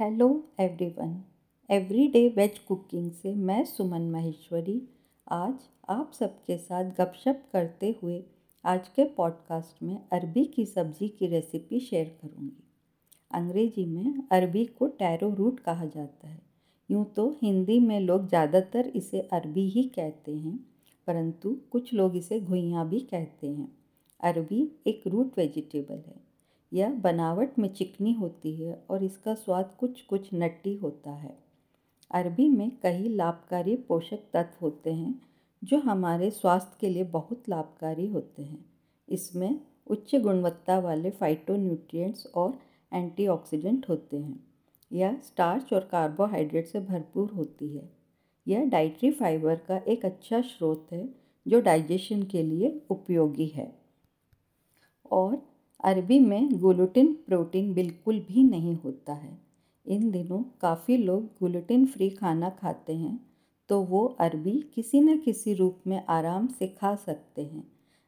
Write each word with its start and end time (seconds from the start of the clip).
Hello 0.00 0.26
everyone 0.60 1.10
everyday 1.68 2.20
veg 2.36 2.58
cooking 2.58 3.10
से 3.12 3.34
मैं 3.36 3.64
सुमन 3.64 4.02
माहेश्वरी। 4.10 4.80
आज 5.26 5.66
आप 5.88 6.12
सबके 6.12 6.56
साथ 6.58 6.92
गपशप 6.98 7.42
करते 7.52 7.90
हुए 8.00 8.22
आज 8.64 8.88
के 8.88 9.04
पॉडकास्ट 9.16 9.82
में 9.82 9.98
अरबी 10.12 10.44
की 10.44 10.64
सब्ज़ी 10.66 11.08
की 11.08 11.26
रेसिपी 11.26 11.80
शेयर 11.80 12.06
करूँगी। 12.22 12.62
अंग्रेज़ी 13.30 13.84
में 13.86 14.22
अरबी 14.32 14.64
को 14.78 14.86
टैरो 14.98 15.30
रूट 15.34 15.60
कहा 15.60 15.84
जाता 15.86 16.28
है। 16.28 16.40
यूँ 16.90 17.04
तो 17.16 17.28
हिंदी 17.42 17.78
में 17.80 17.98
लोग 18.00 18.26
ज़्यादातर 18.28 18.90
इसे 18.94 19.20
अरबी 19.32 19.68
ही 19.68 19.82
कहते 19.96 20.36
हैं, 20.36 20.58
परंतु 21.06 21.56
कुछ 21.70 21.92
लोग 21.94 22.16
इसे 22.16 22.40
घुइयाँ 22.40 22.88
भी 22.88 23.00
कहते 23.12 23.46
हैं। 23.46 23.70
अरबी 24.20 24.66
एक 24.86 25.06
रूट 25.06 25.38
वेजिटेबल 25.38 26.02
है। 26.06 26.29
यह 26.72 26.90
बनावट 26.90 27.58
में 27.58 27.74
चिकनी 27.74 28.12
होती 28.12 28.56
है 28.56 28.84
और 28.90 29.04
इसका 29.04 29.34
स्वाद 29.34 29.74
कुछ 29.80 30.02
कुछ 30.02 30.28
नट्टी 30.34 30.76
होता 30.76 31.10
है। 31.10 31.38
अरबी 32.10 32.48
में 32.48 32.70
कई 32.82 33.08
लाभकारी 33.08 33.76
पोषक 33.76 34.18
तत्व 34.32 34.56
होते 34.60 34.92
हैं, 34.92 35.22
जो 35.64 35.78
हमारे 35.78 36.30
स्वास्थ्य 36.30 36.76
के 36.80 36.88
लिए 36.88 37.04
बहुत 37.04 37.48
लाभकारी 37.48 38.06
होते 38.06 38.42
हैं। 38.42 38.64
इसमें 39.08 39.60
उच्च 39.86 40.16
गुणवत्ता 40.16 40.78
वाले 40.78 41.10
फाइटोन्यूट्रिएंट्स 41.10 42.26
और 42.26 42.58
एंटीऑक्सीडेंट 42.92 43.88
होते 43.88 44.16
हैं। 44.16 44.46
यह 44.92 45.20
स्टार्च 45.20 45.72
और 45.72 45.80
कार्बोहाइड्रेट 45.80 46.66
से 46.66 46.80
भरपूर 46.80 47.30
होती 47.30 47.76
है। 47.76 47.92
यह 48.48 48.64
डाइट्री 48.64 49.10
फाइबर 49.10 49.56
का 49.56 49.76
एक 49.76 50.04
अच्छा 50.04 50.40
स्रोत 50.40 50.88
है, 50.92 51.14
जो 51.48 51.60
डाइजेशन 51.60 52.22
के 52.22 52.42
लिए 52.42 52.82
उपयोगी 52.90 53.46
है। 53.46 53.78
और 55.10 55.49
अरबी 55.80 56.18
में 56.18 56.48
ग्लूटिन 56.52 57.12
प्रोटीन 57.26 57.72
बिल्कुल 57.74 58.18
भी 58.20 58.42
नहीं 58.44 58.74
होता 58.74 59.12
है। 59.12 59.38
इन 59.86 60.10
दिनों 60.10 60.42
काफ़ी 60.60 60.96
लोग 60.96 61.24
ग्लूटिन 61.42 61.86
फ्री 61.86 62.08
खाना 62.10 62.50
खाते 62.50 62.96
हैं 62.96 63.18
तो 63.70 63.80
वो 63.82 64.04
अरबी 64.20 64.52
किसी 64.74 65.00
न 65.00 65.16
किसी 65.18 65.54
रूप 65.54 65.78
में 65.86 66.02
आराम 66.08 66.46
से 66.48 66.66
खा 66.68 66.94
सकते 66.96 67.42
हैं। 67.42 67.64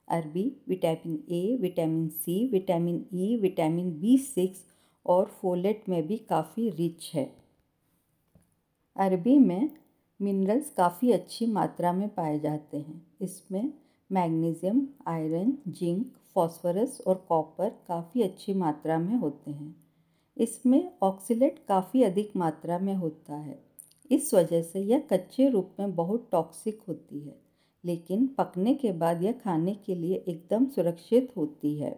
अरबी 0.09 0.45
vitamin 0.69 1.19
A, 1.31 1.57
vitamin 1.61 2.09
C, 2.09 2.47
vitamin 2.49 3.05
E, 3.15 3.37
vitamin 3.37 3.91
B 4.01 4.17
six 4.19 4.65
और 5.07 5.25
फोलेट 5.41 5.89
में 5.89 6.07
भी 6.07 6.17
काफ़ी 6.17 6.69
रिच 6.71 7.11
है। 7.15 7.25
अरबी 8.97 9.39
में 9.39 9.71
मिनरल्स 10.21 10.71
काफ़ी 10.71 11.13
अच्छी 11.13 11.47
मात्रा 11.47 11.93
में 11.93 12.09
पाए 12.09 12.39
जाते 12.39 12.77
हैं। 12.77 13.03
इसमें 13.23 13.73
मैग्नीशियम, 14.11 14.87
आयरन, 15.07 15.57
जिंक 15.69 16.13
फॉस्फोरस 16.37 17.01
और 17.07 17.25
कॉपर 17.29 17.69
काफ़ी 17.89 18.23
अच्छी 18.23 18.55
मात्रा 18.55 18.99
में 18.99 19.15
होते 19.17 19.51
हैं। 19.51 19.75
इसमें 20.37 20.93
ऑक्सीलेट 21.03 21.59
काफ़ी 21.69 22.03
अधिक 22.03 22.37
मात्रा 22.37 22.79
में 22.79 22.95
होता 22.95 23.37
है। 23.37 23.59
इस 24.11 24.33
वजह 24.35 24.63
से 24.63 24.81
यह 24.81 25.03
कच्चे 25.11 25.49
रूप 25.49 25.77
में 25.81 25.95
बहुत 25.95 26.29
टॉक्सिक 26.33 26.81
होती 26.89 27.21
है, 27.21 27.35
लेकिन 27.85 28.27
पकने 28.39 28.75
के 28.75 28.93
बाद 28.93 29.23
यह 29.23 29.33
खाने 29.45 29.75
के 29.87 29.95
लिए 29.95 30.25
एकदम 30.29 30.67
सुरक्षित 30.67 31.33
होती 31.37 31.75
है। 31.79 31.95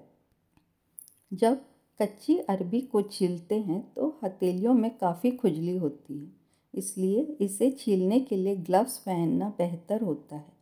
जब 1.32 1.60
कच्ची 2.00 2.38
अरबी 2.38 2.80
को 2.82 3.02
छीलते 3.02 3.58
हैं 3.58 3.80
तो 3.94 4.08
हथेलियों 4.24 4.74
में 4.74 4.90
काफ़ी 4.98 5.30
खुजली 5.30 5.77
होती 5.77 6.18
है, 6.18 6.28
इसलिए 6.74 7.22
इसे 7.40 7.70
छीलने 7.70 8.20
के 8.20 8.36
लिए 8.36 8.56
ग्लव्स 8.56 8.96
पहनना 8.98 9.48
बेहतर 9.58 10.02
होता 10.02 10.36
है। 10.36 10.52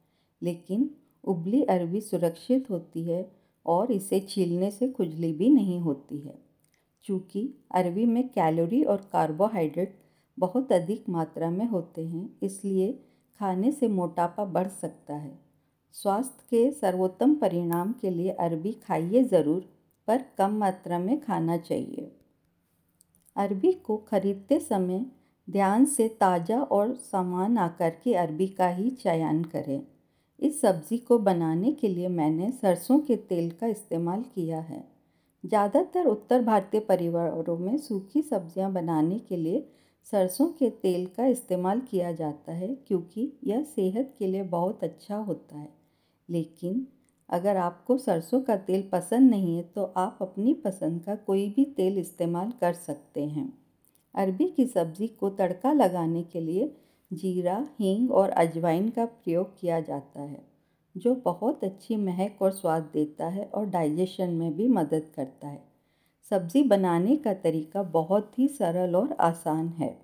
लेकिन 0.42 0.90
उबली 1.24 1.62
अरबी 1.64 2.00
सुरक्षित 2.00 2.70
होती 2.70 3.02
है 3.02 3.22
और 3.66 3.92
इसे 3.92 4.20
छीलने 4.20 4.70
से 4.70 4.88
खुजली 4.88 5.32
भी 5.32 5.50
नहीं 5.50 5.80
होती 5.80 6.18
है। 6.18 6.38
चूँकि 7.04 7.48
अरबी 7.74 8.06
में 8.06 8.28
कैलोरी 8.28 8.82
और 8.82 9.08
कार्बोहाइड्रेट 9.12 9.98
बहुत 10.38 10.72
अधिक 10.72 11.08
मात्रा 11.08 11.50
में 11.50 11.66
होते 11.66 12.06
हैं, 12.06 12.28
इसलिए 12.42 12.92
खाने 13.40 13.72
से 13.72 13.88
मोटापा 13.88 14.44
बढ़ 14.44 14.68
सकता 14.68 15.14
है। 15.14 15.38
स्वास्थ्य 15.94 16.44
के 16.50 16.70
सर्वोत्तम 16.70 17.34
परिणाम 17.34 17.92
के 17.92 18.10
लिए 18.10 18.30
अरबी 18.30 18.72
खाइए 18.82 19.22
ज़रूर, 19.24 19.68
पर 20.08 20.24
कम 20.38 20.54
मात्रा 20.54 20.98
में 20.98 21.20
खाना 21.20 21.56
चाहिए। 21.56 22.10
अरबी 23.36 23.72
को 23.72 23.96
खरीदते 24.08 24.58
समय 24.60 25.04
ध्यान 25.48 25.84
से 25.84 26.08
ताज़ा 26.20 26.60
और 26.62 26.94
समान 27.02 27.58
आकार 27.58 27.90
की 28.04 28.12
अरबी 28.14 28.46
का 28.48 28.68
ही 28.68 28.90
चयन 28.90 29.42
करें। 29.44 29.80
इस 30.42 30.60
सब्ज़ी 30.60 30.96
को 30.98 31.18
बनाने 31.20 31.72
के 31.72 31.88
लिए 31.88 32.08
मैंने 32.10 32.50
सरसों 32.52 32.98
के 33.00 33.16
तेल 33.18 33.50
का 33.50 33.66
इस्तेमाल 33.66 34.22
किया 34.34 34.60
है। 34.60 34.84
ज़्यादातर 35.44 36.06
उत्तर 36.06 36.42
भारतीय 36.42 36.80
परिवारों 36.80 37.56
में 37.58 37.76
सूखी 37.78 38.22
सब्ज़ियाँ 38.22 38.72
बनाने 38.72 39.18
के 39.18 39.36
लिए 39.36 39.64
सरसों 40.06 40.46
के 40.48 40.70
तेल 40.82 41.06
का 41.16 41.26
इस्तेमाल 41.26 41.80
किया 41.80 42.12
जाता 42.12 42.52
है 42.52 42.74
क्योंकि 42.88 43.30
यह 43.44 43.62
सेहत 43.66 44.14
के 44.18 44.26
लिए 44.26 44.42
बहुत 44.50 44.84
अच्छा 44.84 45.16
होता 45.18 45.58
है। 45.58 45.68
लेकिन 46.28 46.86
अगर 47.28 47.56
आपको 47.56 47.96
सरसों 47.98 48.40
का 48.40 48.56
तेल 48.58 48.82
पसंद 48.92 49.30
नहीं 49.30 49.56
है 49.56 49.62
तो 49.74 49.84
आप 49.96 50.18
अपनी 50.22 50.54
पसंद 50.54 51.02
का 51.02 51.14
कोई 51.16 51.48
भी 51.56 51.64
तेल 51.76 51.98
इस्तेमाल 51.98 52.52
कर 52.60 52.72
सकते 52.74 53.24
हैं। 53.26 53.52
अरबी 54.14 54.46
की 54.48 54.66
सब्ज़ी 54.66 55.06
को 55.10 55.30
तड़का 55.32 55.72
लगाने 55.72 56.22
के 56.22 56.40
लिए 56.40 56.72
जीरा, 57.12 57.68
हींग 57.80 58.12
और 58.12 58.28
अजवाइन 58.28 58.90
का 58.90 59.04
प्रयोग 59.04 59.60
किया 59.60 59.80
जाता 59.80 60.20
है, 60.20 60.42
जो 60.96 61.14
बहुत 61.14 61.64
अच्छी 61.64 61.96
महक 61.96 62.42
और 62.42 62.50
स्वाद 62.50 62.90
देता 62.92 63.26
है 63.26 63.44
और 63.44 63.66
डाइजेशन 63.66 64.30
में 64.30 64.56
भी 64.56 64.68
मदद 64.68 65.06
करता 65.16 65.48
है। 65.48 65.62
सब्ज़ी 66.30 66.62
बनाने 66.62 67.16
का 67.16 67.34
तरीका 67.34 67.82
बहुत 67.82 68.38
ही 68.38 68.48
सरल 68.48 68.96
और 68.96 69.12
आसान 69.12 69.68
है। 69.68 70.00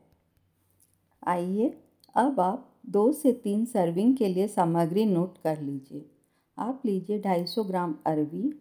आइए, 1.27 1.79
अब 2.15 2.41
आप 2.41 2.75
दो 2.87 3.13
से 3.13 3.33
तीन 3.33 3.65
सर्विंग 3.65 4.17
के 4.17 4.29
लिए 4.29 4.49
सामग्री 4.49 5.05
नोट 5.05 5.39
कर 5.39 5.61
लीजिए। 5.61 6.11
आप 6.59 6.83
लीजिए 6.87 7.19
250 7.19 7.65
ग्राम 7.65 7.95
अरबी 8.07 8.61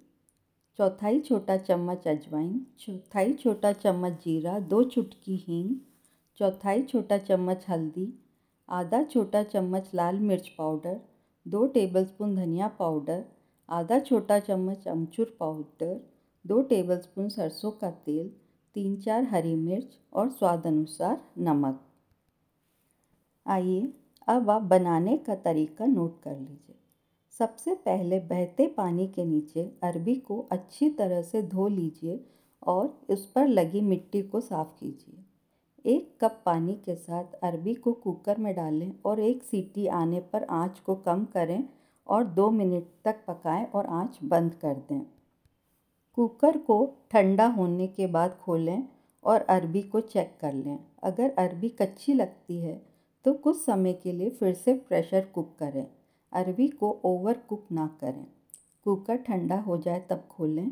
चौथाई 0.78 1.19
छोटा 1.19 1.57
चम्मच 1.57 2.07
अजवाइन, 2.07 2.66
चौथाई 2.80 3.34
छोटा 3.34 3.72
चम्मच 3.74 4.12
जीरा, 4.12 4.59
दो 4.59 4.84
चुटकी 4.84 5.36
हींग, 5.36 5.75
चौथाई 6.38 6.81
छोटा 6.81 7.18
चम्मच 7.18 7.66
हल्दी 7.69 8.13
आधा 8.69 9.03
छोटा 9.03 9.44
चम्मच 9.44 9.89
लाल 9.94 10.19
मिर्च 10.19 10.47
पाउडर, 10.47 10.97
दो 11.47 11.66
टेबलस्पून 11.67 12.35
धनिया 12.35 12.67
पाउडर, 12.67 13.23
आधा 13.69 14.00
छोटा 14.00 14.39
चम्मच 14.39 14.88
अमचूर 14.88 15.38
पाउडर, 15.39 16.00
दो 16.45 16.61
टेबलस्पून 16.61 17.29
सरसों 17.29 17.72
का 17.72 17.91
तेल, 17.91 18.29
तीन 18.75 18.97
चार 18.97 19.23
हरी 19.23 19.56
मिर्च 19.56 20.00
और 20.13 20.29
स्वाद 20.29 20.67
अनुसार 20.67 21.22
नमक। 21.38 21.81
आइए 23.45 23.94
अब 24.27 24.50
आप 24.50 24.61
बनाने 24.61 25.17
का 25.17 25.35
तरीका 25.35 25.85
नोट 25.85 26.22
कर 26.23 26.39
लीजिए। 26.39 26.75
सबसे 27.31 27.75
पहले 27.75 28.19
बहते 28.19 28.67
पानी 28.67 29.07
के 29.07 29.25
नीचे 29.25 29.63
अरबी 29.83 30.16
को 30.16 30.47
अच्छी 30.51 30.89
तरह 30.89 31.22
से 31.22 31.41
धो 31.41 31.67
लीजिए 31.67 32.25
और 32.63 33.01
उस 33.09 33.31
पर 33.31 33.47
लगी 33.47 33.81
मिट्टी 33.81 34.22
को 34.22 34.41
साफ़ 34.41 34.79
कीजिए। 34.79 35.23
एक 35.88 36.18
कप 36.22 36.42
पानी 36.46 36.74
के 36.86 36.96
साथ 36.96 37.34
अरबी 37.44 37.74
को 37.74 37.92
कुकर 37.94 38.38
में 38.38 38.53
डालें 38.56 38.92
और 39.06 39.20
एक 39.20 39.44
सीटी 39.44 39.86
आने 39.88 40.20
पर 40.31 40.44
आँच 40.44 40.80
को 40.80 40.96
कम 40.96 41.24
करें 41.25 41.64
और 42.08 42.24
दो 42.24 42.50
मिनट 42.52 42.88
तक 43.06 43.24
पकाएँ 43.28 43.66
और 43.66 43.86
आँच 43.86 44.18
बंद 44.24 44.53
कर 44.53 44.74
दें। 44.90 45.02
कुकर 46.18 46.58
को 46.58 46.86
ठंडा 47.12 47.46
होने 47.48 47.88
के 47.88 48.08
बाद 48.08 48.38
खोलें 48.42 48.84
और 49.24 49.42
अरबी 49.42 49.81
को 49.81 50.00
चेक 50.02 50.38
कर 50.42 50.53
लें। 50.53 50.78
अगर 51.03 51.30
अरबी 51.38 51.70
कच्ची 51.81 52.14
लगती 52.14 52.58
है 52.58 52.81
तो 53.25 53.34
कुछ 53.34 53.62
समय 53.62 53.94
के 53.94 54.12
लिए 54.12 54.30
फिर 54.30 54.54
से 54.54 54.74
प्रेशर 54.74 55.25
कुक 55.36 55.56
करें। 55.59 55.86
अरबी 56.31 56.68
को 56.68 56.92
ओवर 57.06 57.38
कुक 57.50 57.66
ना 57.72 57.88
करें। 58.02 58.25
कुकर 58.84 59.16
ठंडा 59.18 59.59
हो 59.59 59.78
जाए 59.78 60.06
तब 60.09 60.28
खोलें। 60.30 60.72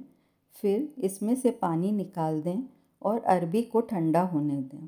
फिर 0.55 0.93
इसमें 0.97 1.35
से 1.35 1.51
पानी 1.51 1.91
निकाल 1.91 2.41
दें 2.41 2.63
और 3.01 3.23
अरबी 3.23 3.61
को 3.61 3.81
ठंडा 3.81 4.21
होने 4.23 4.61
दें। 4.63 4.87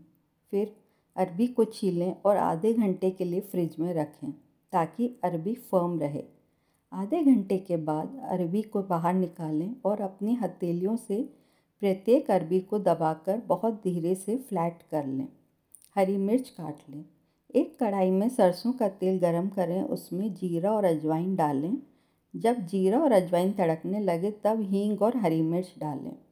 फिर 0.51 0.75
अरबी 1.15 1.47
को 1.47 1.65
छीलें 1.65 2.15
और 2.25 2.37
आधे 2.37 2.73
घंटे 2.73 3.11
के 3.11 3.25
लिए 3.25 3.39
फ्रिज 3.41 3.75
में 3.79 3.93
रखें 3.93 4.31
ताकि 4.71 5.19
अरबी 5.23 5.53
फर्म 5.53 5.99
रहे। 5.99 6.23
आधे 6.93 7.23
घंटे 7.23 7.57
के 7.57 7.77
बाद 7.77 8.21
अरबी 8.23 8.61
को 8.61 8.81
बाहर 8.81 9.13
निकालें 9.13 9.75
और 9.85 10.01
अपनी 10.01 10.35
हथेलियों 10.35 10.95
से 10.95 11.21
प्रत्येक 11.79 12.31
अरबी 12.31 12.59
को 12.59 12.79
दबाकर 12.79 13.41
बहुत 13.47 13.73
धीरे 13.73 14.15
से 14.15 14.37
फ्लैट 14.37 14.79
कर 14.91 15.05
लें। 15.05 15.27
हरी 15.95 16.17
मिर्च 16.17 16.49
काट 16.49 16.77
लें। 16.89 17.05
एक 17.55 17.79
कढ़ाई 17.79 18.11
में 18.11 18.29
सरसों 18.29 18.73
का 18.73 18.89
तेल 18.89 19.19
गरम 19.19 19.47
करें, 19.49 19.81
उसमें 19.81 20.33
जीरा 20.33 20.71
और 20.71 20.85
अजवाइन 20.85 21.35
डालें। 21.35 21.77
जब 22.35 22.65
जीरा 22.65 22.99
और 22.99 23.11
अजवाइन 23.11 23.51
तड़कने 23.51 23.99
लगे, 23.99 24.31
तब 24.31 24.61
हींग 24.61 25.01
और 25.01 25.17
हरी 25.17 25.41
मिर्च 25.41 25.73
डालें। 25.79 26.26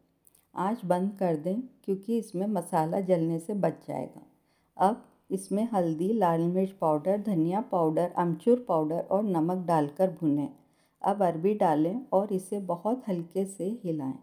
आँच 0.58 0.84
बंद 0.86 1.12
कर 1.20 1.36
दें 1.38 1.62
क्योंकि 1.86 2.18
इसमें 2.18 2.46
मसाला 2.48 3.00
जलने 3.02 3.40
से 3.40 3.54
बच 3.56 3.88
जाएगा। 3.88 4.22
अब 4.78 5.04
इसमें 5.32 5.68
हल्दी, 5.74 6.12
लाल 6.14 6.42
मिर्च 6.42 6.72
पाउडर, 6.72 7.18
धनिया 7.20 7.62
पाउडर, 7.62 8.12
अमचूर 8.18 8.66
पाउडर 8.68 9.00
और 9.02 9.24
नमक 9.24 9.66
डालकर 9.68 10.12
भुनें। 10.12 10.50
अब 11.02 11.24
अरबी 11.24 11.54
डालें 11.56 12.02
और 12.14 12.34
इसे 12.34 12.60
बहुत 12.66 13.04
हल्के 13.08 13.46
से 13.46 13.66
हिलाएँ, 13.84 14.18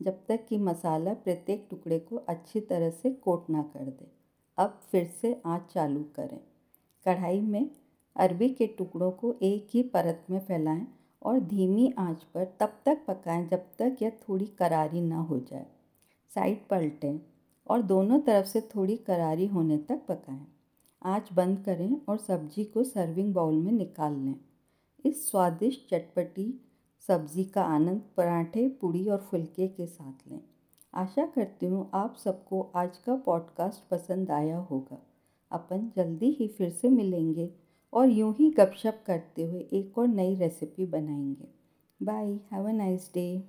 जब 0.00 0.20
तक 0.28 0.46
कि 0.48 0.58
मसाला 0.58 1.14
प्रत्येक 1.14 1.66
टुकड़े 1.70 1.98
को 2.00 2.16
अच्छी 2.28 2.60
तरह 2.60 2.90
से 2.92 3.10
कोट 3.22 3.50
ना 3.50 3.62
कर 3.64 3.84
दे। 3.84 4.06
अब 4.58 4.78
फिर 4.92 5.06
से 5.20 5.40
आँच 5.46 5.72
चालू 5.74 6.02
करें। 6.16 6.38
कढ़ाई 7.06 7.40
में 7.40 7.70
अरबी 8.16 8.48
के 8.50 8.66
टुकड़ों 8.68 9.10
को 9.12 9.34
एक 9.42 9.68
ही 9.70 9.82
परत 9.88 10.24
में 10.30 10.38
फैलाएँ 10.40 10.86
और 11.22 11.40
धीमी 11.40 11.94
आँच 11.98 12.22
पर 12.22 12.44
तब 12.44 12.72
तक 12.84 13.04
पकाएँ 13.08 13.48
जब 13.48 13.58
तक 13.58 13.96
यह 14.02 14.10
थोड़ी 14.10 14.46
करारी 14.46 15.00
ना 15.00 15.18
हो 15.18 15.38
जाए। 15.38 15.66
साइड 16.34 16.68
पलटें 16.68 17.20
और 17.66 17.82
दोनों 17.82 18.20
तरफ़ 18.20 18.46
से 18.46 18.60
थोड़ी 18.60 18.96
करारी 18.96 19.46
होने 19.46 19.78
तक 19.78 20.06
पकाएँ। 20.08 20.46
आँच 21.02 21.32
बंद 21.32 21.58
करें 21.58 22.00
और 22.08 22.16
सब्ज़ी 22.18 22.64
को 22.64 22.84
सर्विंग 22.84 23.34
बाउल 23.34 23.54
में 23.54 23.72
निकाल 23.72 24.14
लें। 24.14 24.34
इस 25.04 25.30
स्वादिष्ट 25.30 25.90
चटपटी 25.90 26.60
सब्ज़ी 27.08 27.44
का 27.44 27.62
आनंद 27.62 28.02
पराठे, 28.16 28.68
पूड़ी 28.68 29.08
और 29.08 29.18
फुलके 29.18 29.68
के 29.68 29.86
साथ 29.86 30.30
लें। 30.30 30.40
आशा 30.94 31.26
करती 31.26 31.66
हूँ 31.66 31.90
आप 31.94 32.16
सबको 32.16 32.72
आज 32.74 32.96
का 32.98 33.16
पॉडकास्ट 33.16 33.88
पसंद 33.90 34.30
आया 34.30 34.58
होगा। 34.58 35.02
अपन 35.50 35.92
जल्दी 35.96 36.30
ही 36.30 36.48
फिर 36.48 36.70
से 36.70 36.88
मिलेंगे। 36.88 37.54
और 37.92 38.08
यूँ 38.08 38.34
ही 38.38 38.50
गपशप 38.50 39.02
करते 39.06 39.42
हुए 39.42 39.60
एक 39.72 39.98
और 39.98 40.08
नई 40.08 40.34
रेसिपी 40.34 40.86
बनाएँगे। 40.86 41.48
Bye 42.00 42.32
have 42.52 42.68
a 42.68 42.72
nice 42.72 43.10
day 43.14 43.42